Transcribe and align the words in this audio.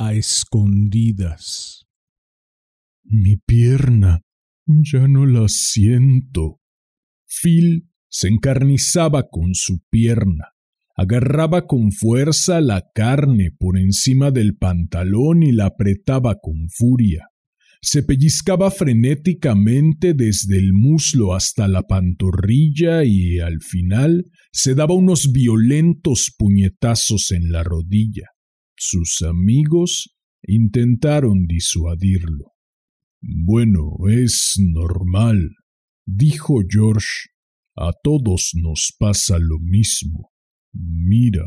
a 0.00 0.14
escondidas. 0.14 1.84
Mi 3.04 3.36
pierna 3.36 4.22
ya 4.66 5.06
no 5.06 5.26
la 5.26 5.46
siento. 5.48 6.60
Phil 7.26 7.90
se 8.08 8.28
encarnizaba 8.28 9.28
con 9.28 9.54
su 9.54 9.82
pierna, 9.90 10.54
agarraba 10.96 11.66
con 11.66 11.92
fuerza 11.92 12.62
la 12.62 12.88
carne 12.94 13.50
por 13.50 13.78
encima 13.78 14.30
del 14.30 14.56
pantalón 14.56 15.42
y 15.42 15.52
la 15.52 15.66
apretaba 15.66 16.38
con 16.40 16.70
furia. 16.70 17.28
Se 17.82 18.02
pellizcaba 18.02 18.70
frenéticamente 18.70 20.14
desde 20.14 20.58
el 20.58 20.72
muslo 20.72 21.34
hasta 21.34 21.68
la 21.68 21.82
pantorrilla 21.82 23.04
y 23.04 23.38
al 23.38 23.60
final 23.60 24.30
se 24.50 24.74
daba 24.74 24.94
unos 24.94 25.30
violentos 25.30 26.34
puñetazos 26.38 27.32
en 27.32 27.52
la 27.52 27.62
rodilla. 27.64 28.28
Sus 28.82 29.20
amigos 29.20 30.16
intentaron 30.42 31.46
disuadirlo. 31.46 32.54
Bueno, 33.20 33.90
es 34.08 34.54
normal, 34.58 35.50
dijo 36.06 36.62
George. 36.66 37.28
A 37.76 37.92
todos 38.02 38.52
nos 38.54 38.94
pasa 38.98 39.38
lo 39.38 39.58
mismo. 39.58 40.30
Mira, 40.72 41.44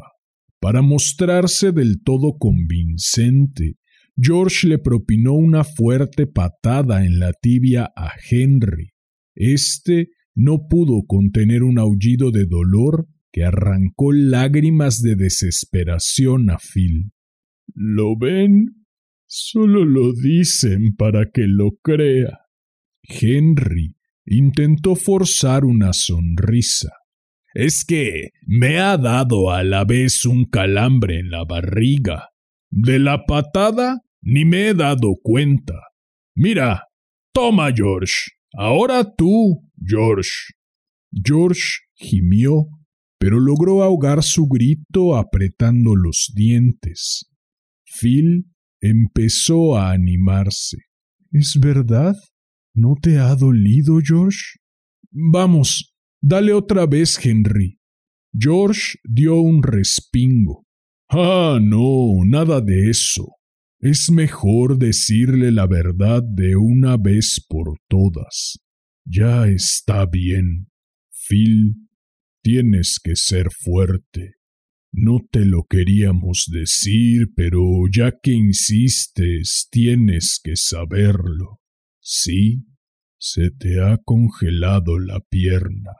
para 0.59 0.83
mostrarse 0.83 1.71
del 1.71 2.03
todo 2.03 2.37
convincente, 2.37 3.77
George 4.15 4.67
le 4.67 4.77
propinó 4.77 5.33
una 5.33 5.63
fuerte 5.63 6.27
patada 6.27 7.03
en 7.03 7.17
la 7.17 7.33
tibia 7.33 7.91
a 7.95 8.11
Henry. 8.29 8.91
Este 9.33 10.09
no 10.35 10.67
pudo 10.69 11.01
contener 11.07 11.63
un 11.63 11.79
aullido 11.79 12.29
de 12.29 12.45
dolor 12.45 13.07
que 13.31 13.43
arrancó 13.43 14.11
lágrimas 14.11 15.01
de 15.01 15.15
desesperación 15.15 16.51
a 16.51 16.59
Phil. 16.59 17.11
¿Lo 17.73 18.17
ven? 18.17 18.85
Solo 19.25 19.85
lo 19.85 20.13
dicen 20.13 20.95
para 20.95 21.31
que 21.31 21.47
lo 21.47 21.71
crea. 21.81 22.39
Henry 23.03 23.95
intentó 24.25 24.95
forzar 24.95 25.65
una 25.65 25.93
sonrisa. 25.93 26.91
Es 27.53 27.85
que 27.85 28.31
me 28.47 28.79
ha 28.79 28.97
dado 28.97 29.51
a 29.51 29.63
la 29.63 29.85
vez 29.85 30.25
un 30.25 30.45
calambre 30.45 31.19
en 31.19 31.29
la 31.29 31.45
barriga. 31.45 32.29
De 32.69 32.99
la 32.99 33.25
patada 33.25 34.01
ni 34.21 34.45
me 34.45 34.69
he 34.69 34.73
dado 34.73 35.15
cuenta. 35.21 35.73
Mira, 36.35 36.87
toma, 37.33 37.71
George. 37.73 38.13
Ahora 38.53 39.15
tú, 39.15 39.69
George. 39.85 40.31
George 41.11 41.79
gimió, 41.95 42.67
pero 43.19 43.39
logró 43.39 43.83
ahogar 43.83 44.23
su 44.23 44.47
grito 44.47 45.15
apretando 45.15 45.95
los 45.95 46.31
dientes. 46.35 47.29
Phil 47.99 48.51
empezó 48.81 49.77
a 49.77 49.91
animarse. 49.91 50.77
¿Es 51.31 51.59
verdad? 51.59 52.15
¿No 52.73 52.95
te 53.01 53.17
ha 53.17 53.35
dolido, 53.35 53.99
George? 54.03 54.59
Vamos, 55.11 55.95
dale 56.21 56.53
otra 56.53 56.85
vez, 56.85 57.23
Henry. 57.23 57.79
George 58.37 58.97
dio 59.03 59.35
un 59.35 59.61
respingo. 59.61 60.65
Ah, 61.09 61.59
no, 61.61 62.25
nada 62.25 62.61
de 62.61 62.89
eso. 62.89 63.27
Es 63.79 64.09
mejor 64.09 64.77
decirle 64.77 65.51
la 65.51 65.67
verdad 65.67 66.23
de 66.23 66.55
una 66.55 66.97
vez 66.97 67.45
por 67.47 67.77
todas. 67.87 68.59
Ya 69.05 69.47
está 69.47 70.05
bien. 70.05 70.71
Phil, 71.27 71.75
tienes 72.41 72.99
que 73.03 73.15
ser 73.15 73.49
fuerte. 73.51 74.35
No 74.95 75.17
te 75.31 75.43
lo 75.43 75.63
queríamos 75.67 76.45
decir, 76.51 77.29
pero 77.35 77.61
ya 77.91 78.13
que 78.21 78.31
insistes, 78.31 79.67
tienes 79.71 80.39
que 80.41 80.55
saberlo. 80.55 81.61
Sí, 81.99 82.67
se 83.17 83.49
te 83.49 83.81
ha 83.81 83.97
congelado 83.97 84.99
la 84.99 85.19
pierna. 85.19 85.93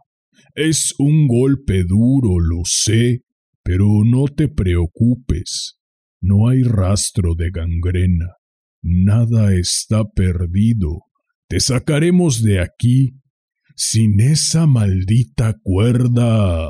Es 0.53 0.93
un 0.99 1.27
golpe 1.27 1.83
duro, 1.85 2.39
lo 2.39 2.61
sé, 2.65 3.23
pero 3.63 4.03
no 4.05 4.25
te 4.25 4.47
preocupes. 4.47 5.79
No 6.21 6.47
hay 6.47 6.61
rastro 6.61 7.33
de 7.33 7.49
gangrena. 7.49 8.35
Nada 8.83 9.55
está 9.55 10.07
perdido. 10.07 11.01
Te 11.47 11.59
sacaremos 11.59 12.43
de 12.43 12.59
aquí. 12.59 13.15
Sin 13.75 14.19
esa 14.19 14.67
maldita 14.67 15.57
cuerda. 15.63 16.69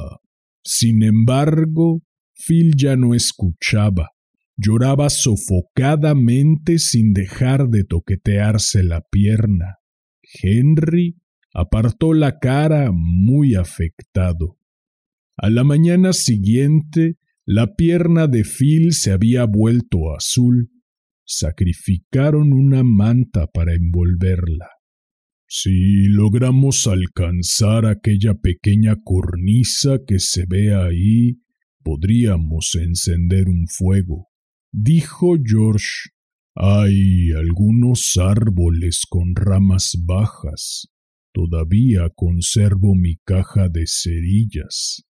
Sin 0.63 1.03
embargo, 1.03 2.01
Phil 2.45 2.73
ya 2.75 2.95
no 2.95 3.13
escuchaba. 3.13 4.09
Lloraba 4.55 5.09
sofocadamente 5.09 6.77
sin 6.77 7.13
dejar 7.13 7.69
de 7.69 7.83
toquetearse 7.83 8.83
la 8.83 9.01
pierna. 9.01 9.77
Henry 10.41 11.17
apartó 11.53 12.13
la 12.13 12.39
cara 12.39 12.91
muy 12.93 13.55
afectado. 13.55 14.57
A 15.37 15.49
la 15.49 15.63
mañana 15.63 16.13
siguiente, 16.13 17.17
la 17.45 17.75
pierna 17.75 18.27
de 18.27 18.43
Phil 18.43 18.93
se 18.93 19.11
había 19.11 19.45
vuelto 19.45 20.15
azul. 20.15 20.69
Sacrificaron 21.25 22.53
una 22.53 22.83
manta 22.83 23.47
para 23.47 23.73
envolverla. 23.73 24.69
Si 25.47 26.07
logramos 26.07 26.87
alcanzar 26.87 27.85
aquella 27.85 28.33
pequeña 28.35 28.95
cornisa 29.03 29.99
que 30.05 30.19
se 30.19 30.45
ve 30.47 30.73
ahí, 30.73 31.42
podríamos 31.83 32.75
encender 32.75 33.47
un 33.49 33.67
fuego, 33.67 34.29
dijo 34.71 35.35
George. 35.43 36.09
Hay 36.55 37.31
algunos 37.31 38.17
árboles 38.17 39.05
con 39.09 39.35
ramas 39.35 39.97
bajas. 40.05 40.87
Todavía 41.33 42.09
conservo 42.15 42.95
mi 42.95 43.17
caja 43.25 43.69
de 43.69 43.85
cerillas. 43.87 45.03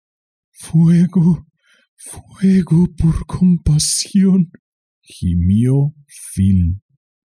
Fuego, 0.52 1.46
fuego 1.96 2.88
por 2.96 3.26
compasión, 3.26 4.50
gimió 5.02 5.94
Phil. 6.34 6.80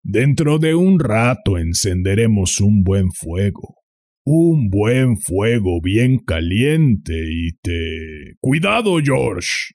Dentro 0.04 0.60
de 0.60 0.76
un 0.76 1.00
rato 1.00 1.58
encenderemos 1.58 2.60
un 2.60 2.84
buen 2.84 3.12
fuego 3.12 3.81
un 4.24 4.70
buen 4.70 5.18
fuego 5.18 5.82
bien 5.82 6.20
caliente 6.20 7.14
y 7.32 7.54
te... 7.62 8.36
Cuidado, 8.40 9.00
George. 9.04 9.74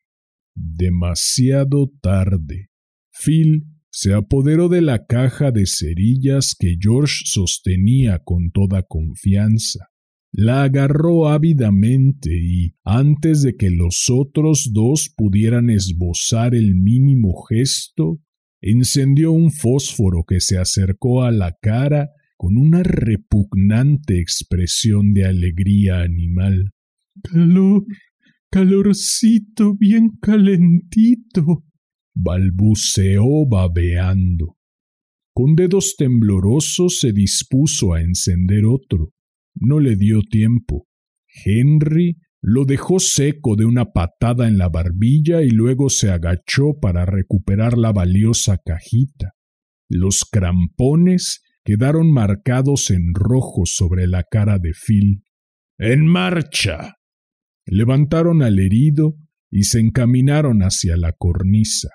Demasiado 0.55 1.91
tarde. 2.01 2.69
Phil 3.13 3.65
se 3.91 4.13
apoderó 4.13 4.69
de 4.69 4.83
la 4.83 5.07
caja 5.07 5.51
de 5.51 5.67
cerillas 5.67 6.55
que 6.59 6.77
George 6.81 7.23
sostenía 7.25 8.21
con 8.25 8.51
toda 8.51 8.83
confianza. 8.83 9.89
La 10.33 10.65
agarró 10.65 11.29
ávidamente 11.29 12.31
y, 12.31 12.75
antes 12.85 13.43
de 13.43 13.57
que 13.57 13.71
los 13.71 14.11
otros 14.11 14.71
dos 14.75 15.11
pudieran 15.17 15.71
esbozar 15.71 16.55
el 16.55 16.75
mínimo 16.75 17.43
gesto, 17.49 18.21
encendió 18.61 19.33
un 19.33 19.51
fósforo 19.51 20.25
que 20.29 20.41
se 20.41 20.59
acercó 20.59 21.23
a 21.23 21.33
la 21.33 21.57
cara 21.61 22.11
con 22.37 22.57
una 22.59 22.83
repugnante 22.83 24.21
expresión 24.21 25.13
de 25.13 25.25
alegría 25.25 26.03
animal. 26.03 26.73
Calor, 27.23 27.85
calorcito 28.51 29.75
bien 29.75 30.19
calentito, 30.21 31.65
balbuceó 32.15 33.47
babeando. 33.49 34.57
Con 35.35 35.55
dedos 35.55 35.97
temblorosos 35.97 36.99
se 37.01 37.13
dispuso 37.13 37.95
a 37.95 38.01
encender 38.01 38.65
otro. 38.65 39.13
No 39.55 39.81
le 39.81 39.97
dio 39.97 40.23
tiempo. 40.23 40.87
Henry 41.45 42.17
lo 42.41 42.65
dejó 42.65 43.01
seco 43.01 43.57
de 43.57 43.65
una 43.65 43.93
patada 43.93 44.47
en 44.49 44.57
la 44.57 44.69
barbilla 44.69 45.43
y 45.43 45.51
luego 45.51 45.91
se 45.91 46.11
agachó 46.11 46.79
para 46.81 47.05
recuperar 47.05 47.77
la 47.77 47.93
valiosa 47.93 48.59
cajita. 48.65 49.33
Los 49.89 50.25
crampones 50.31 51.43
quedaron 51.67 52.13
marcados 52.13 52.91
en 52.91 53.13
rojo 53.13 53.67
sobre 53.67 54.07
la 54.07 54.23
cara 54.23 54.61
de 54.61 54.73
Phil. 54.73 55.25
¡En 55.79 56.07
marcha! 56.07 56.95
Levantaron 57.67 58.43
al 58.43 58.61
herido 58.61 59.17
y 59.51 59.65
se 59.65 59.81
encaminaron 59.81 60.61
hacia 60.61 60.97
la 60.97 61.13
cornisa. 61.13 61.91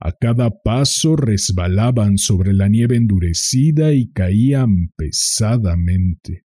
A 0.00 0.12
cada 0.12 0.50
paso 0.50 1.14
resbalaban 1.14 2.18
sobre 2.18 2.52
la 2.52 2.68
nieve 2.68 2.96
endurecida 2.96 3.92
y 3.92 4.10
caían 4.10 4.90
pesadamente. 4.96 6.44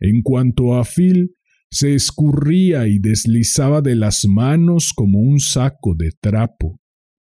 En 0.00 0.22
cuanto 0.22 0.74
a 0.74 0.84
Phil, 0.84 1.36
se 1.70 1.94
escurría 1.94 2.88
y 2.88 2.98
deslizaba 2.98 3.80
de 3.80 3.94
las 3.94 4.24
manos 4.26 4.92
como 4.92 5.20
un 5.20 5.38
saco 5.38 5.94
de 5.96 6.10
trapo. 6.20 6.81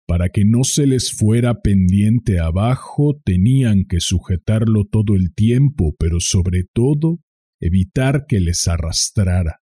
Para 0.07 0.29
que 0.29 0.45
no 0.45 0.63
se 0.63 0.85
les 0.85 1.11
fuera 1.11 1.61
pendiente 1.61 2.39
abajo 2.39 3.19
tenían 3.23 3.85
que 3.85 3.99
sujetarlo 3.99 4.85
todo 4.85 5.15
el 5.15 5.33
tiempo, 5.33 5.95
pero 5.97 6.19
sobre 6.19 6.63
todo 6.71 7.21
evitar 7.59 8.25
que 8.27 8.39
les 8.39 8.67
arrastrara. 8.67 9.61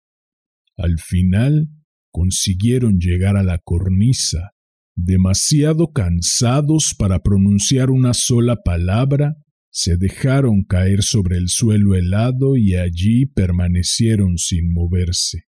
Al 0.78 1.00
final 1.00 1.70
consiguieron 2.12 3.00
llegar 3.00 3.38
a 3.38 3.44
la 3.44 3.60
cornisa, 3.60 4.52
demasiado 4.96 5.94
cansados 5.94 6.94
para 6.98 7.24
pronunciar 7.24 7.90
una 7.90 8.14
sola 8.14 8.58
palabra, 8.64 9.38
se 9.72 9.98
dejaron 9.98 10.64
caer 10.64 11.02
sobre 11.02 11.38
el 11.38 11.48
suelo 11.48 11.96
helado 11.96 12.58
y 12.58 12.76
allí 12.76 13.26
permanecieron 13.26 14.38
sin 14.38 14.72
moverse. 14.72 15.46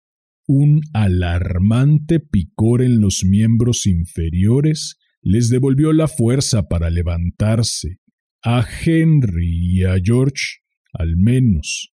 Un 0.48 0.82
alarmante 0.94 2.20
picor 2.20 2.82
en 2.82 3.00
los 3.00 3.24
miembros 3.24 3.86
inferiores 3.86 4.98
les 5.22 5.50
devolvió 5.50 5.94
la 5.94 6.10
fuerza 6.10 6.68
para 6.68 6.90
levantarse. 6.90 8.00
A 8.44 8.66
Henry 8.86 9.78
y 9.78 9.84
a 9.84 9.96
George, 10.04 10.58
al 10.92 11.16
menos. 11.16 11.94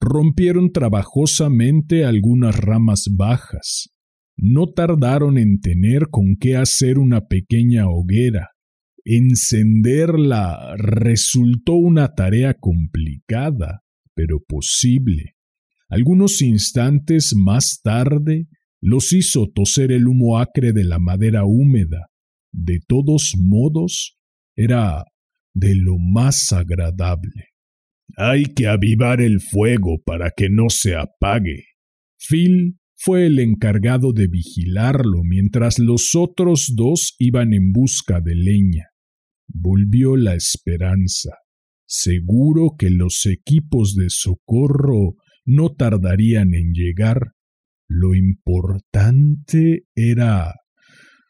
Rompieron 0.00 0.72
trabajosamente 0.72 2.06
algunas 2.06 2.56
ramas 2.56 3.10
bajas. 3.14 3.90
No 4.36 4.72
tardaron 4.72 5.36
en 5.36 5.60
tener 5.60 6.08
con 6.10 6.36
qué 6.40 6.56
hacer 6.56 6.98
una 6.98 7.26
pequeña 7.26 7.88
hoguera. 7.88 8.48
Encenderla 9.04 10.74
resultó 10.78 11.74
una 11.74 12.14
tarea 12.14 12.54
complicada, 12.54 13.82
pero 14.14 14.40
posible. 14.40 15.33
Algunos 15.94 16.42
instantes 16.42 17.34
más 17.36 17.80
tarde 17.80 18.48
los 18.80 19.12
hizo 19.12 19.46
toser 19.54 19.92
el 19.92 20.08
humo 20.08 20.40
acre 20.40 20.72
de 20.72 20.82
la 20.82 20.98
madera 20.98 21.44
húmeda. 21.44 22.08
De 22.52 22.80
todos 22.84 23.36
modos, 23.38 24.18
era 24.56 25.04
de 25.54 25.76
lo 25.76 25.98
más 25.98 26.52
agradable. 26.52 27.50
Hay 28.16 28.46
que 28.46 28.66
avivar 28.66 29.20
el 29.20 29.40
fuego 29.40 30.02
para 30.04 30.32
que 30.36 30.48
no 30.50 30.68
se 30.68 30.96
apague. 30.96 31.62
Phil 32.18 32.80
fue 32.96 33.26
el 33.26 33.38
encargado 33.38 34.12
de 34.12 34.26
vigilarlo 34.26 35.20
mientras 35.22 35.78
los 35.78 36.16
otros 36.16 36.72
dos 36.74 37.14
iban 37.20 37.54
en 37.54 37.70
busca 37.70 38.20
de 38.20 38.34
leña. 38.34 38.88
Volvió 39.46 40.16
la 40.16 40.34
esperanza. 40.34 41.36
Seguro 41.86 42.74
que 42.76 42.90
los 42.90 43.26
equipos 43.26 43.94
de 43.94 44.10
socorro 44.10 45.18
no 45.44 45.72
tardarían 45.72 46.54
en 46.54 46.72
llegar. 46.72 47.32
Lo 47.88 48.14
importante 48.14 49.86
era 49.94 50.54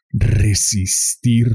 resistir. 0.09 1.47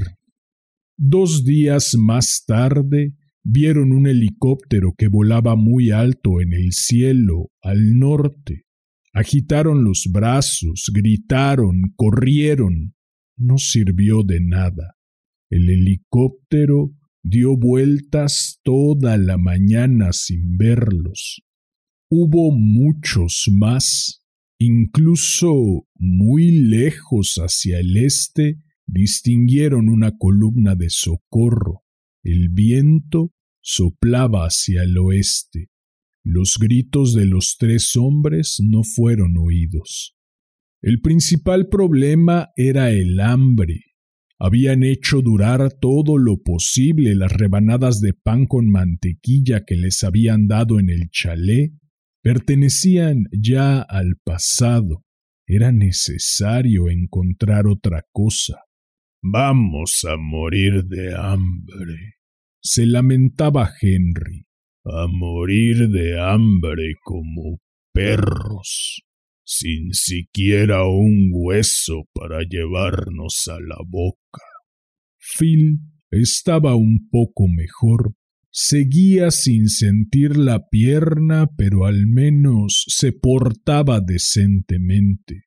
Dos 0.97 1.43
días 1.45 1.95
más 1.97 2.43
tarde 2.45 3.15
vieron 3.43 3.91
un 3.91 4.07
helicóptero 4.07 4.93
que 4.97 5.07
volaba 5.07 5.55
muy 5.55 5.91
alto 5.91 6.41
en 6.41 6.53
el 6.53 6.71
cielo 6.73 7.49
al 7.61 7.97
norte. 7.97 8.65
Agitaron 9.13 9.83
los 9.83 10.07
brazos, 10.11 10.91
gritaron, 10.93 11.93
corrieron. 11.95 12.93
No 13.35 13.57
sirvió 13.57 14.23
de 14.23 14.39
nada. 14.41 14.95
El 15.49 15.69
helicóptero 15.69 16.93
dio 17.23 17.57
vueltas 17.57 18.59
toda 18.63 19.17
la 19.17 19.37
mañana 19.37 20.13
sin 20.13 20.57
verlos. 20.57 21.43
Hubo 22.13 22.51
muchos 22.51 23.47
más. 23.49 24.21
Incluso 24.59 25.87
muy 25.95 26.51
lejos 26.51 27.35
hacia 27.37 27.79
el 27.79 27.95
este 27.95 28.59
distinguieron 28.85 29.87
una 29.87 30.17
columna 30.17 30.75
de 30.75 30.89
socorro. 30.89 31.85
El 32.21 32.49
viento 32.49 33.31
soplaba 33.61 34.45
hacia 34.45 34.83
el 34.83 34.97
oeste. 34.97 35.69
Los 36.21 36.57
gritos 36.59 37.13
de 37.13 37.27
los 37.27 37.55
tres 37.57 37.95
hombres 37.95 38.57
no 38.61 38.83
fueron 38.83 39.37
oídos. 39.37 40.17
El 40.81 40.99
principal 40.99 41.69
problema 41.69 42.49
era 42.57 42.91
el 42.91 43.21
hambre. 43.21 43.85
Habían 44.37 44.83
hecho 44.83 45.21
durar 45.21 45.71
todo 45.79 46.17
lo 46.17 46.43
posible 46.43 47.15
las 47.15 47.31
rebanadas 47.31 48.01
de 48.01 48.13
pan 48.13 48.47
con 48.47 48.69
mantequilla 48.69 49.63
que 49.63 49.77
les 49.77 50.03
habían 50.03 50.49
dado 50.49 50.77
en 50.77 50.89
el 50.89 51.09
chalet. 51.09 51.71
Pertenecían 52.21 53.25
ya 53.31 53.81
al 53.81 54.15
pasado. 54.23 55.03
Era 55.47 55.71
necesario 55.71 56.89
encontrar 56.89 57.67
otra 57.67 58.03
cosa. 58.11 58.63
Vamos 59.23 60.05
a 60.09 60.17
morir 60.17 60.85
de 60.85 61.15
hambre, 61.15 62.15
se 62.59 62.85
lamentaba 62.85 63.71
Henry 63.81 64.45
a 64.83 65.05
morir 65.07 65.89
de 65.89 66.19
hambre 66.19 66.95
como 67.03 67.59
perros, 67.93 69.03
sin 69.45 69.93
siquiera 69.93 70.87
un 70.87 71.29
hueso 71.31 72.07
para 72.13 72.41
llevarnos 72.41 73.47
a 73.47 73.59
la 73.59 73.77
boca. 73.87 74.41
Phil 75.19 75.81
estaba 76.09 76.75
un 76.75 77.09
poco 77.11 77.47
mejor. 77.47 78.15
Seguía 78.53 79.31
sin 79.31 79.69
sentir 79.69 80.35
la 80.35 80.67
pierna, 80.67 81.47
pero 81.55 81.85
al 81.85 82.05
menos 82.05 82.83
se 82.87 83.13
portaba 83.13 84.01
decentemente. 84.01 85.45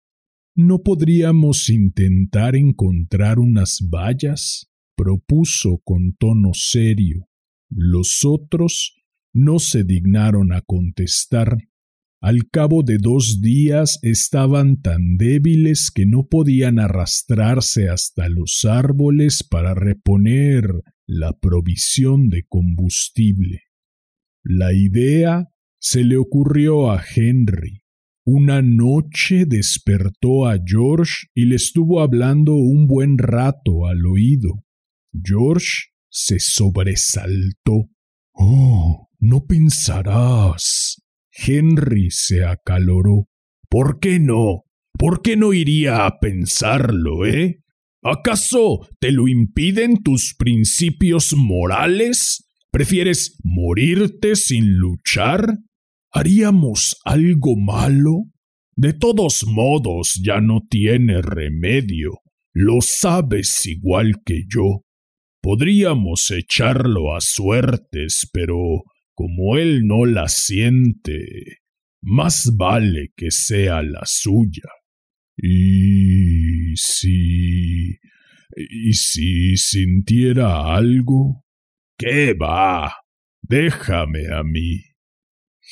¿No 0.56 0.82
podríamos 0.82 1.68
intentar 1.68 2.56
encontrar 2.56 3.38
unas 3.38 3.80
vallas? 3.92 4.70
propuso 4.96 5.80
con 5.84 6.14
tono 6.18 6.50
serio. 6.54 7.28
Los 7.68 8.24
otros 8.24 8.94
no 9.34 9.58
se 9.58 9.84
dignaron 9.84 10.52
a 10.52 10.62
contestar. 10.62 11.58
Al 12.22 12.48
cabo 12.50 12.82
de 12.82 12.98
dos 12.98 13.40
días 13.42 13.98
estaban 14.02 14.80
tan 14.80 15.16
débiles 15.16 15.90
que 15.90 16.06
no 16.06 16.26
podían 16.28 16.78
arrastrarse 16.78 17.88
hasta 17.88 18.28
los 18.28 18.64
árboles 18.64 19.42
para 19.42 19.74
reponer 19.74 20.70
la 21.06 21.32
provisión 21.32 22.28
de 22.28 22.44
combustible. 22.48 23.62
La 24.42 24.72
idea 24.72 25.48
se 25.78 26.04
le 26.04 26.16
ocurrió 26.16 26.90
a 26.90 27.02
Henry. 27.14 27.82
Una 28.26 28.62
noche 28.62 29.44
despertó 29.46 30.46
a 30.46 30.56
George 30.64 31.26
y 31.34 31.44
le 31.44 31.56
estuvo 31.56 32.00
hablando 32.00 32.54
un 32.54 32.86
buen 32.86 33.18
rato 33.18 33.86
al 33.86 34.06
oído. 34.06 34.64
George 35.12 35.90
se 36.08 36.40
sobresaltó. 36.40 37.90
Oh, 38.32 39.08
no 39.18 39.44
pensarás. 39.44 41.02
Henry 41.30 42.10
se 42.10 42.44
acaloró. 42.44 43.28
¿Por 43.68 43.98
qué 43.98 44.18
no? 44.18 44.64
¿Por 44.98 45.22
qué 45.22 45.36
no 45.36 45.52
iría 45.52 46.06
a 46.06 46.18
pensarlo, 46.20 47.26
eh? 47.26 47.63
¿Acaso 48.06 48.86
te 49.00 49.12
lo 49.12 49.28
impiden 49.28 50.02
tus 50.02 50.34
principios 50.38 51.34
morales? 51.34 52.46
¿Prefieres 52.70 53.38
morirte 53.42 54.36
sin 54.36 54.76
luchar? 54.76 55.56
¿Haríamos 56.12 56.96
algo 57.06 57.56
malo? 57.56 58.24
De 58.76 58.92
todos 58.92 59.46
modos 59.46 60.20
ya 60.22 60.42
no 60.42 60.60
tiene 60.68 61.22
remedio. 61.22 62.20
Lo 62.52 62.82
sabes 62.82 63.64
igual 63.64 64.16
que 64.26 64.42
yo. 64.48 64.84
Podríamos 65.40 66.30
echarlo 66.30 67.16
a 67.16 67.22
suertes, 67.22 68.28
pero 68.34 68.82
como 69.14 69.56
él 69.56 69.86
no 69.86 70.04
la 70.04 70.28
siente, 70.28 71.60
más 72.02 72.52
vale 72.54 73.12
que 73.16 73.30
sea 73.30 73.82
la 73.82 74.02
suya. 74.04 74.68
Y 75.36 76.33
si... 76.76 77.98
¿Y 78.56 78.92
si 78.92 79.56
sintiera 79.56 80.74
algo? 80.74 81.44
¿Qué 81.98 82.34
va? 82.34 82.92
Déjame 83.42 84.32
a 84.32 84.42
mí. 84.42 84.80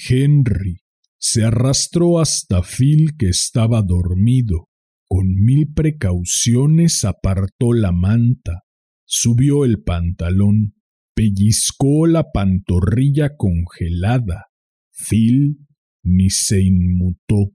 Henry 0.08 0.82
se 1.18 1.44
arrastró 1.44 2.18
hasta 2.18 2.62
Phil 2.62 3.16
que 3.16 3.28
estaba 3.28 3.82
dormido. 3.82 4.68
Con 5.06 5.28
mil 5.34 5.72
precauciones 5.72 7.04
apartó 7.04 7.72
la 7.72 7.92
manta, 7.92 8.62
subió 9.04 9.64
el 9.64 9.82
pantalón, 9.82 10.74
pellizcó 11.14 12.06
la 12.06 12.32
pantorrilla 12.32 13.36
congelada. 13.36 14.46
Phil 14.90 15.58
ni 16.02 16.30
se 16.30 16.62
inmutó. 16.62 17.52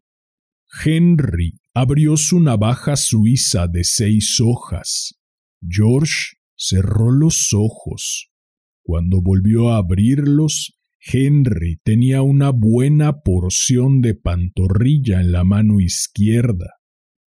Henry 0.83 1.59
abrió 1.74 2.17
su 2.17 2.39
navaja 2.39 2.95
suiza 2.95 3.67
de 3.67 3.83
seis 3.83 4.39
hojas. 4.41 5.15
George 5.62 6.38
cerró 6.55 7.12
los 7.12 7.53
ojos. 7.53 8.29
Cuando 8.83 9.21
volvió 9.21 9.69
a 9.69 9.77
abrirlos, 9.77 10.77
Henry 11.00 11.79
tenía 11.83 12.21
una 12.21 12.51
buena 12.51 13.21
porción 13.21 14.01
de 14.01 14.15
pantorrilla 14.15 15.21
en 15.21 15.31
la 15.31 15.43
mano 15.43 15.79
izquierda. 15.79 16.74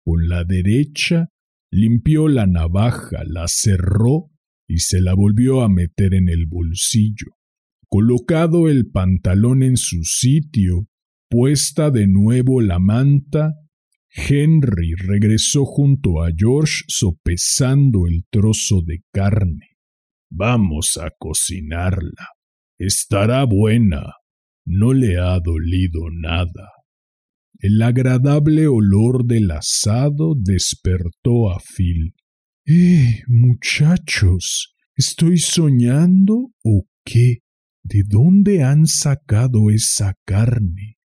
Con 0.04 0.28
la 0.28 0.44
derecha 0.44 1.28
limpió 1.70 2.28
la 2.28 2.46
navaja, 2.46 3.24
la 3.26 3.46
cerró 3.46 4.30
y 4.66 4.78
se 4.78 5.00
la 5.00 5.14
volvió 5.14 5.62
a 5.62 5.68
meter 5.68 6.14
en 6.14 6.28
el 6.28 6.46
bolsillo. 6.46 7.36
Colocado 7.88 8.68
el 8.68 8.90
pantalón 8.90 9.62
en 9.62 9.76
su 9.76 10.02
sitio, 10.04 10.88
puesta 11.28 11.90
de 11.90 12.06
nuevo 12.06 12.60
la 12.60 12.78
manta, 12.78 13.54
Henry 14.10 14.94
regresó 14.94 15.64
junto 15.64 16.22
a 16.22 16.30
George 16.36 16.84
sopesando 16.88 18.06
el 18.06 18.24
trozo 18.30 18.82
de 18.82 19.02
carne. 19.12 19.76
Vamos 20.30 20.98
a 21.00 21.10
cocinarla. 21.18 22.28
Estará 22.78 23.44
buena. 23.44 24.14
No 24.66 24.92
le 24.92 25.18
ha 25.18 25.38
dolido 25.40 26.10
nada. 26.10 26.72
El 27.58 27.82
agradable 27.82 28.68
olor 28.68 29.24
del 29.24 29.50
asado 29.50 30.34
despertó 30.36 31.50
a 31.50 31.58
Phil. 31.58 32.14
Eh, 32.66 33.22
muchachos, 33.26 34.76
¿estoy 34.94 35.38
soñando 35.38 36.52
o 36.62 36.86
qué? 37.04 37.38
¿De 37.82 38.02
dónde 38.06 38.62
han 38.62 38.86
sacado 38.86 39.70
esa 39.70 40.14
carne? 40.24 40.97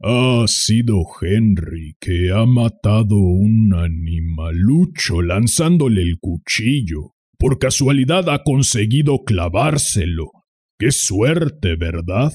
Ha 0.00 0.44
sido 0.46 1.04
Henry 1.22 1.96
que 1.98 2.30
ha 2.30 2.44
matado 2.44 3.16
un 3.16 3.72
animalucho 3.74 5.22
lanzándole 5.22 6.02
el 6.02 6.18
cuchillo. 6.20 7.14
Por 7.38 7.58
casualidad 7.58 8.28
ha 8.28 8.42
conseguido 8.42 9.24
clavárselo. 9.24 10.30
Qué 10.78 10.92
suerte, 10.92 11.76
¿verdad? 11.76 12.32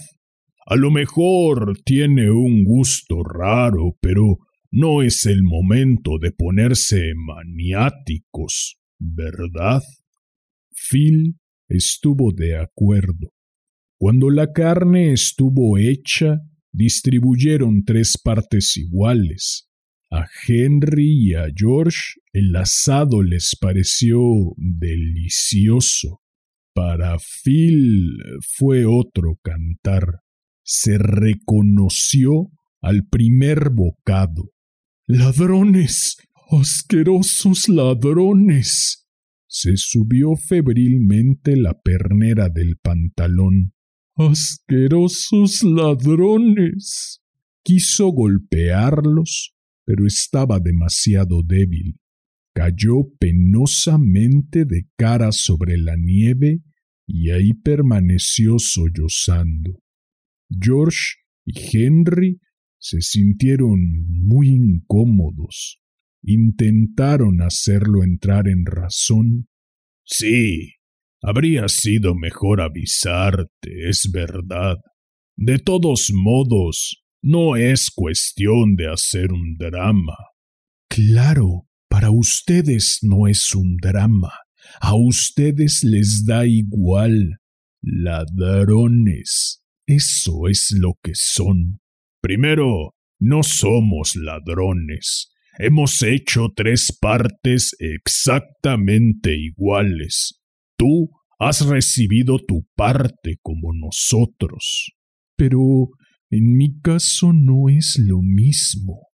A 0.65 0.75
lo 0.75 0.89
mejor 0.89 1.77
tiene 1.85 2.31
un 2.31 2.63
gusto 2.63 3.23
raro, 3.23 3.95
pero 4.01 4.39
no 4.71 5.03
es 5.03 5.25
el 5.27 5.43
momento 5.43 6.17
de 6.19 6.31
ponerse 6.31 7.13
maniáticos, 7.15 8.77
¿verdad? 8.97 9.83
Phil 10.71 11.35
estuvo 11.69 12.31
de 12.31 12.57
acuerdo. 12.57 13.33
Cuando 13.99 14.31
la 14.31 14.51
carne 14.51 15.13
estuvo 15.13 15.77
hecha, 15.77 16.39
distribuyeron 16.71 17.83
tres 17.83 18.17
partes 18.17 18.77
iguales. 18.77 19.67
A 20.09 20.25
Henry 20.45 21.29
y 21.29 21.33
a 21.35 21.45
George 21.55 22.19
el 22.33 22.55
asado 22.55 23.23
les 23.23 23.55
pareció 23.59 24.19
delicioso. 24.57 26.21
Para 26.73 27.17
Phil 27.19 28.17
fue 28.57 28.85
otro 28.85 29.39
cantar. 29.41 30.21
Se 30.63 30.97
reconoció 30.97 32.51
al 32.81 33.07
primer 33.07 33.69
bocado. 33.69 34.51
Ladrones. 35.07 36.17
asquerosos 36.49 37.69
ladrones. 37.69 39.07
Se 39.47 39.77
subió 39.77 40.35
febrilmente 40.35 41.55
la 41.55 41.79
pernera 41.81 42.49
del 42.49 42.77
pantalón. 42.77 43.73
Asquerosos 44.29 45.63
ladrones. 45.63 47.21
Quiso 47.63 48.09
golpearlos, 48.09 49.53
pero 49.85 50.05
estaba 50.05 50.59
demasiado 50.59 51.41
débil. 51.43 51.97
Cayó 52.53 53.09
penosamente 53.19 54.65
de 54.65 54.87
cara 54.95 55.31
sobre 55.31 55.77
la 55.77 55.95
nieve 55.97 56.61
y 57.07 57.31
ahí 57.31 57.53
permaneció 57.53 58.59
sollozando. 58.59 59.81
George 60.49 61.15
y 61.45 61.53
Henry 61.77 62.39
se 62.77 63.01
sintieron 63.01 63.79
muy 64.07 64.49
incómodos. 64.49 65.79
Intentaron 66.23 67.41
hacerlo 67.41 68.03
entrar 68.03 68.47
en 68.47 68.65
razón. 68.65 69.47
Sí, 70.03 70.73
habría 71.21 71.67
sido 71.67 72.15
mejor 72.15 72.61
avisarte, 72.61 73.89
es 73.89 74.09
verdad. 74.11 74.77
De 75.35 75.59
todos 75.59 76.11
modos, 76.13 77.03
no 77.23 77.55
es 77.55 77.91
cuestión 77.91 78.75
de 78.75 78.91
hacer 78.91 79.31
un 79.31 79.55
drama. 79.57 80.17
Claro, 80.89 81.67
para 81.89 82.09
ustedes 82.09 82.99
no 83.01 83.27
es 83.27 83.53
un 83.53 83.77
drama. 83.77 84.31
A 84.79 84.95
ustedes 84.95 85.83
les 85.83 86.25
da 86.25 86.45
igual. 86.45 87.37
Ladrones. 87.81 89.63
Eso 89.85 90.47
es 90.47 90.71
lo 90.71 90.93
que 91.03 91.11
son. 91.15 91.79
Primero, 92.21 92.95
no 93.19 93.43
somos 93.43 94.15
ladrones. 94.15 95.31
Hemos 95.57 96.01
hecho 96.01 96.49
tres 96.55 96.97
partes 96.99 97.75
exactamente 97.79 99.35
iguales. 99.35 100.40
Tú 100.81 101.11
has 101.37 101.67
recibido 101.67 102.39
tu 102.39 102.65
parte 102.75 103.37
como 103.43 103.71
nosotros. 103.71 104.95
Pero 105.37 105.59
en 106.31 106.55
mi 106.57 106.79
caso 106.79 107.33
no 107.33 107.69
es 107.69 107.99
lo 108.03 108.23
mismo. 108.23 109.09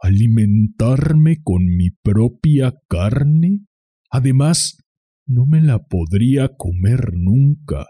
Alimentarme 0.00 1.38
con 1.42 1.64
mi 1.64 1.90
propia 1.90 2.72
carne. 2.88 3.64
Además, 4.12 4.78
no 5.26 5.44
me 5.44 5.60
la 5.60 5.80
podría 5.80 6.50
comer 6.56 7.14
nunca. 7.14 7.86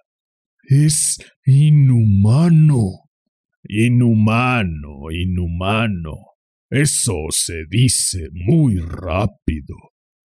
Es 0.63 1.19
inhumano. 1.45 3.11
Inhumano, 3.69 5.11
inhumano. 5.13 6.15
Eso 6.71 7.27
se 7.29 7.67
dice 7.69 8.31
muy 8.33 8.79
rápido. 8.79 9.77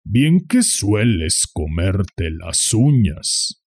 Bien 0.03 0.39
que 0.47 0.63
sueles 0.63 1.47
comerte 1.51 2.29
las 2.31 2.73
uñas. 2.73 3.63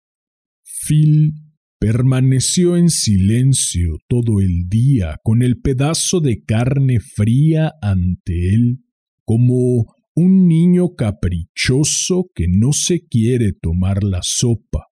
Phil 0.87 1.35
permaneció 1.79 2.77
en 2.77 2.91
silencio 2.91 3.99
todo 4.09 4.41
el 4.41 4.69
día 4.69 5.19
con 5.25 5.43
el 5.43 5.61
pedazo 5.61 6.21
de 6.21 6.45
carne 6.45 7.01
fría 7.01 7.73
ante 7.83 8.55
él, 8.55 8.85
como 9.25 9.93
un 10.15 10.47
niño 10.47 10.95
caprichoso 10.95 12.31
que 12.35 12.47
no 12.49 12.73
se 12.73 13.07
quiere 13.07 13.53
tomar 13.53 14.05
la 14.05 14.21
sopa. 14.23 14.87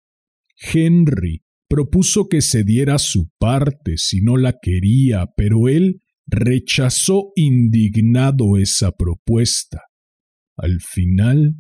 Henry 0.73 1.43
propuso 1.69 2.29
que 2.29 2.41
se 2.41 2.65
diera 2.65 2.99
su 2.99 3.31
parte 3.39 3.97
si 3.97 4.21
no 4.21 4.37
la 4.37 4.59
quería, 4.61 5.27
pero 5.37 5.69
él 5.69 6.03
rechazó 6.27 7.33
indignado 7.35 8.59
esa 8.59 8.93
propuesta. 8.93 9.86
Al 10.57 10.81
final, 10.81 11.57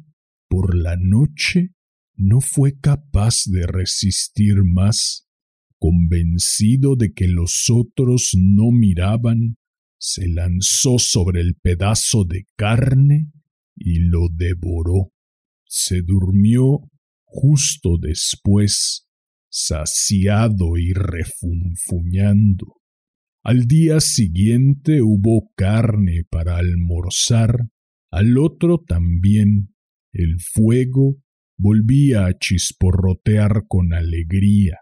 por 0.49 0.77
la 0.77 0.97
noche, 0.97 1.73
no 2.15 2.41
fue 2.41 2.79
capaz 2.79 3.45
de 3.47 3.67
resistir 3.67 4.65
más. 4.65 5.29
Convencido 5.79 6.97
de 6.97 7.13
que 7.13 7.29
los 7.29 7.67
otros 7.71 8.33
no 8.35 8.71
miraban, 8.73 9.59
se 9.99 10.27
lanzó 10.27 10.99
sobre 10.99 11.43
el 11.43 11.55
pedazo 11.55 12.25
de 12.25 12.47
carne 12.57 13.31
y 13.75 13.99
lo 13.99 14.29
devoró. 14.33 15.13
Se 15.67 16.01
durmió 16.03 16.81
justo 17.25 17.99
después 18.01 19.07
saciado 19.51 20.77
y 20.79 20.93
refunfuñando. 20.93 22.81
Al 23.43 23.67
día 23.67 24.01
siguiente 24.01 25.03
hubo 25.03 25.51
carne 25.55 26.25
para 26.29 26.57
almorzar, 26.57 27.69
al 28.11 28.39
otro 28.39 28.79
también. 28.87 29.75
El 30.13 30.41
fuego 30.41 31.23
volvía 31.59 32.27
a 32.27 32.39
chisporrotear 32.39 33.65
con 33.69 33.93
alegría. 33.93 34.79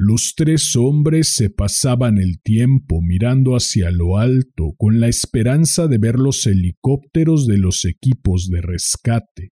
Los 0.00 0.34
tres 0.36 0.76
hombres 0.76 1.34
se 1.34 1.50
pasaban 1.50 2.18
el 2.18 2.40
tiempo 2.40 3.02
mirando 3.02 3.56
hacia 3.56 3.90
lo 3.90 4.16
alto 4.16 4.74
con 4.76 5.00
la 5.00 5.08
esperanza 5.08 5.88
de 5.88 5.98
ver 5.98 6.20
los 6.20 6.46
helicópteros 6.46 7.48
de 7.48 7.58
los 7.58 7.84
equipos 7.84 8.48
de 8.48 8.60
rescate. 8.60 9.50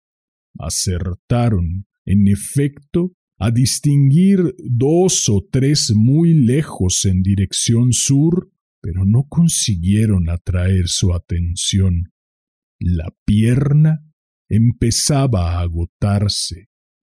Acertaron, 0.56 1.86
en 2.04 2.28
efecto, 2.28 3.12
a 3.38 3.50
distinguir 3.50 4.54
dos 4.58 5.28
o 5.28 5.44
tres 5.50 5.92
muy 5.94 6.32
lejos 6.32 7.04
en 7.04 7.22
dirección 7.22 7.92
sur, 7.92 8.50
pero 8.80 9.04
no 9.04 9.26
consiguieron 9.28 10.30
atraer 10.30 10.86
su 10.86 11.12
atención. 11.12 12.12
La 12.78 13.14
pierna 13.24 14.00
empezaba 14.48 15.52
a 15.52 15.60
agotarse. 15.60 16.68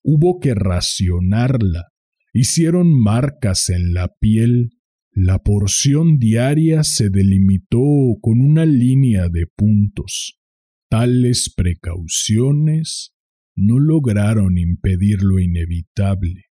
Hubo 0.04 0.40
que 0.40 0.54
racionarla. 0.54 1.88
Hicieron 2.34 2.94
marcas 2.94 3.70
en 3.70 3.94
la 3.94 4.10
piel. 4.20 4.70
La 5.12 5.40
porción 5.40 6.20
diaria 6.20 6.84
se 6.84 7.10
delimitó 7.10 7.82
con 8.22 8.40
una 8.42 8.66
línea 8.66 9.30
de 9.30 9.48
puntos. 9.48 10.40
Tales 10.90 11.52
precauciones 11.56 13.14
no 13.56 13.80
lograron 13.80 14.58
impedir 14.58 15.24
lo 15.24 15.40
inevitable. 15.40 16.46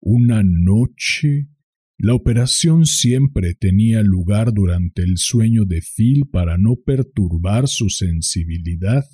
Una 0.00 0.42
noche, 0.44 1.48
la 1.98 2.14
operación 2.14 2.86
siempre 2.86 3.54
tenía 3.54 4.02
lugar 4.02 4.52
durante 4.52 5.02
el 5.02 5.16
sueño 5.16 5.64
de 5.64 5.80
Phil 5.80 6.24
para 6.30 6.58
no 6.58 6.76
perturbar 6.84 7.68
su 7.68 7.88
sensibilidad. 7.88 9.04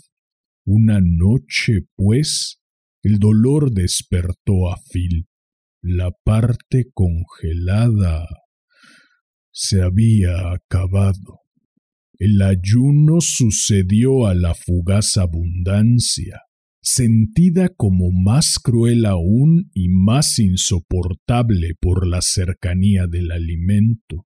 Una 0.65 1.01
noche, 1.03 1.87
pues, 1.95 2.61
el 3.03 3.19
dolor 3.19 3.73
despertó 3.73 4.71
a 4.73 4.79
Phil. 4.91 5.27
La 5.83 6.11
parte 6.25 6.91
congelada 6.93 8.27
se 9.53 9.83
había 9.83 10.53
acabado. 10.53 11.41
El 12.19 12.43
ayuno 12.43 13.21
sucedió 13.21 14.27
a 14.27 14.35
la 14.35 14.55
fugaz 14.55 15.17
abundancia, 15.17 16.43
sentida 16.83 17.69
como 17.69 18.11
más 18.11 18.59
cruel 18.59 19.05
aún 19.07 19.71
y 19.75 19.89
más 19.89 20.39
insoportable 20.39 21.75
por 21.81 22.07
la 22.07 22.23
cercanía 22.23 23.07
del 23.07 23.31
alimento. 23.31 24.27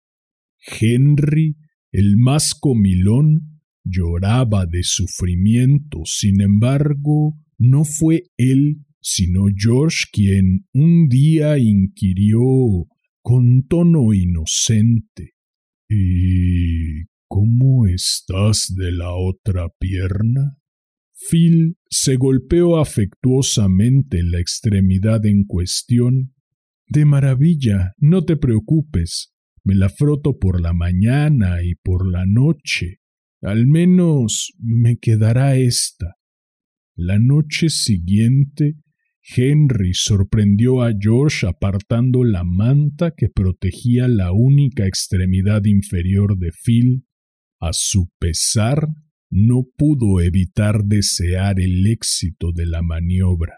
Henry, 0.81 1.57
el 1.93 2.17
más 2.17 2.55
comilón, 2.55 3.62
lloraba 3.85 4.67
de 4.67 4.83
sufrimiento, 4.83 6.00
sin 6.05 6.40
embargo, 6.40 7.38
no 7.59 7.85
fue 7.85 8.25
él, 8.37 8.85
sino 9.00 9.47
George 9.57 10.05
quien 10.12 10.67
un 10.73 11.09
día 11.09 11.59
inquirió 11.59 12.40
con 13.23 13.67
tono 13.67 14.12
inocente. 14.12 15.35
¿Y 15.88 17.09
¿Cómo 17.31 17.87
estás 17.87 18.75
de 18.75 18.90
la 18.90 19.12
otra 19.12 19.69
pierna? 19.78 20.57
Phil 21.18 21.76
se 21.90 22.16
golpeó 22.16 22.78
afectuosamente 22.78 24.22
la 24.22 24.38
extremidad 24.38 25.26
en 25.26 25.44
cuestión. 25.44 26.34
De 26.87 27.04
maravilla, 27.04 27.94
no 27.98 28.25
te 28.25 28.37
preocupes. 28.37 29.34
Me 29.64 29.75
la 29.75 29.88
froto 29.88 30.38
por 30.38 30.60
la 30.60 30.72
mañana 30.72 31.62
y 31.62 31.75
por 31.75 32.10
la 32.10 32.25
noche. 32.25 33.00
Al 33.42 33.66
menos 33.66 34.54
me 34.58 34.98
quedará 34.98 35.56
esta. 35.56 36.16
La 36.94 37.18
noche 37.18 37.68
siguiente, 37.68 38.76
Henry 39.37 39.92
sorprendió 39.92 40.82
a 40.82 40.92
George 40.98 41.46
apartando 41.46 42.25
la 42.25 42.44
manta 42.44 43.12
que 43.14 43.28
protegía 43.28 44.08
la 44.08 44.32
única 44.32 44.87
extremidad 44.87 45.64
inferior 45.64 46.38
de 46.38 46.50
Phil 46.52 47.04
a 47.60 47.72
su 47.72 48.08
pesar, 48.18 48.88
no 49.30 49.64
pudo 49.76 50.20
evitar 50.20 50.85
desear 50.85 51.61
el 51.61 51.87
éxito 51.87 52.52
de 52.52 52.66
la 52.66 52.82
maniobra. 52.82 53.54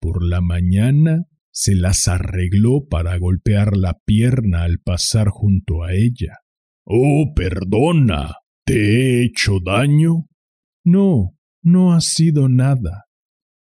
Por 0.00 0.24
la 0.24 0.40
mañana 0.40 1.24
se 1.50 1.74
las 1.74 2.08
arregló 2.08 2.86
para 2.88 3.16
golpear 3.18 3.76
la 3.76 3.98
pierna 4.04 4.62
al 4.64 4.78
pasar 4.78 5.28
junto 5.28 5.84
a 5.84 5.94
ella. 5.94 6.38
Oh, 6.84 7.32
perdona. 7.34 8.34
¿Te 8.64 8.74
he 8.74 9.24
hecho 9.24 9.58
daño? 9.64 10.28
No, 10.84 11.36
no 11.62 11.92
ha 11.92 12.00
sido 12.00 12.48
nada. 12.48 13.04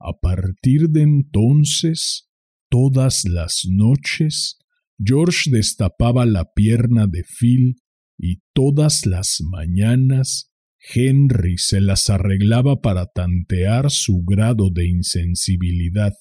A 0.00 0.18
partir 0.20 0.88
de 0.90 1.02
entonces, 1.02 2.28
todas 2.70 3.24
las 3.24 3.62
noches, 3.70 4.58
George 4.98 5.50
destapaba 5.50 6.26
la 6.26 6.52
pierna 6.54 7.06
de 7.06 7.22
Phil 7.24 7.76
y 8.18 8.42
todas 8.54 9.06
las 9.06 9.38
mañanas 9.40 10.53
Henry 10.92 11.56
se 11.56 11.80
las 11.80 12.10
arreglaba 12.10 12.80
para 12.80 13.06
tantear 13.06 13.90
su 13.90 14.22
grado 14.22 14.70
de 14.70 14.86
insensibilidad. 14.88 16.12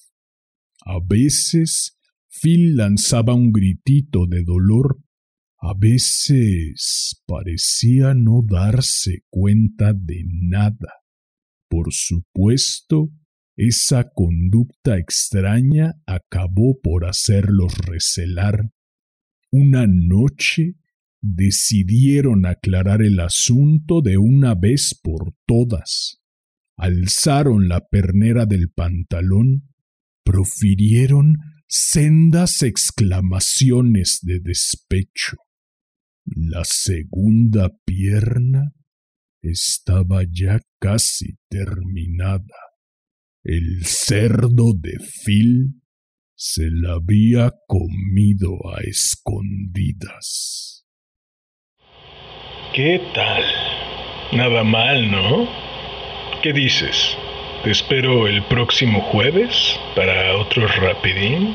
A 0.86 0.98
veces 1.04 1.98
Phil 2.28 2.76
lanzaba 2.76 3.34
un 3.34 3.52
gritito 3.52 4.26
de 4.26 4.42
dolor, 4.42 4.98
a 5.58 5.72
veces 5.76 7.22
parecía 7.26 8.14
no 8.14 8.40
darse 8.46 9.24
cuenta 9.30 9.92
de 9.94 10.24
nada. 10.26 10.92
Por 11.68 11.92
supuesto, 11.92 13.10
esa 13.56 14.10
conducta 14.10 14.98
extraña 14.98 15.94
acabó 16.06 16.80
por 16.82 17.06
hacerlos 17.06 17.78
recelar. 17.78 18.70
Una 19.50 19.86
noche 19.86 20.74
decidieron 21.24 22.44
aclarar 22.44 23.00
el 23.00 23.18
asunto 23.18 24.02
de 24.02 24.18
una 24.18 24.54
vez 24.54 24.98
por 25.02 25.34
todas. 25.46 26.20
Alzaron 26.76 27.68
la 27.68 27.86
pernera 27.86 28.44
del 28.44 28.70
pantalón, 28.70 29.72
profirieron 30.22 31.38
sendas 31.66 32.62
exclamaciones 32.62 34.18
de 34.22 34.40
despecho. 34.40 35.38
La 36.26 36.64
segunda 36.64 37.70
pierna 37.86 38.74
estaba 39.40 40.24
ya 40.30 40.60
casi 40.78 41.38
terminada. 41.48 42.58
El 43.42 43.84
cerdo 43.84 44.74
de 44.74 44.98
Phil 45.24 45.80
se 46.34 46.70
la 46.70 46.94
había 46.94 47.52
comido 47.66 48.58
a 48.74 48.82
escondidas. 48.82 50.83
¿Qué 52.74 53.00
tal? 53.14 53.44
Nada 54.32 54.64
mal, 54.64 55.08
¿no? 55.08 55.46
¿Qué 56.42 56.52
dices? 56.52 57.16
¿Te 57.62 57.70
espero 57.70 58.26
el 58.26 58.42
próximo 58.42 59.00
jueves 59.00 59.78
para 59.94 60.36
otro 60.38 60.66
rapidín? 60.66 61.54